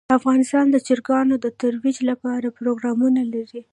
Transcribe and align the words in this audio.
افغانستان 0.19 0.65
د 0.71 0.77
چرګانو 0.87 1.35
د 1.43 1.47
ترویج 1.61 1.97
لپاره 2.09 2.55
پروګرامونه 2.59 3.21
لري. 3.33 3.61